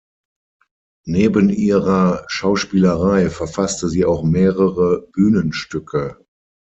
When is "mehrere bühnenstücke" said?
4.23-6.25